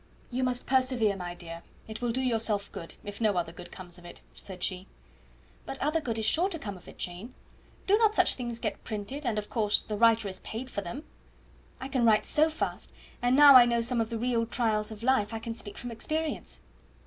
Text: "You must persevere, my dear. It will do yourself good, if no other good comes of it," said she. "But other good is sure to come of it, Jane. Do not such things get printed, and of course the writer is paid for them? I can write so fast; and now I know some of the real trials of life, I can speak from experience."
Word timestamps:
"You 0.31 0.43
must 0.43 0.65
persevere, 0.65 1.15
my 1.15 1.35
dear. 1.35 1.61
It 1.87 2.01
will 2.01 2.11
do 2.11 2.21
yourself 2.21 2.71
good, 2.71 2.95
if 3.03 3.21
no 3.21 3.37
other 3.37 3.51
good 3.51 3.71
comes 3.71 3.99
of 3.99 4.03
it," 4.03 4.19
said 4.33 4.63
she. 4.63 4.87
"But 5.67 5.79
other 5.79 6.01
good 6.01 6.17
is 6.17 6.25
sure 6.25 6.49
to 6.49 6.57
come 6.57 6.75
of 6.75 6.87
it, 6.87 6.97
Jane. 6.97 7.35
Do 7.85 7.99
not 7.99 8.15
such 8.15 8.33
things 8.33 8.57
get 8.57 8.83
printed, 8.83 9.27
and 9.27 9.37
of 9.37 9.51
course 9.51 9.83
the 9.83 9.95
writer 9.97 10.27
is 10.27 10.39
paid 10.39 10.71
for 10.71 10.81
them? 10.81 11.03
I 11.79 11.87
can 11.87 12.03
write 12.03 12.25
so 12.25 12.49
fast; 12.49 12.91
and 13.21 13.35
now 13.35 13.53
I 13.55 13.65
know 13.65 13.81
some 13.81 14.01
of 14.01 14.09
the 14.09 14.17
real 14.17 14.47
trials 14.47 14.89
of 14.91 15.03
life, 15.03 15.35
I 15.35 15.37
can 15.37 15.53
speak 15.53 15.77
from 15.77 15.91
experience." 15.91 16.61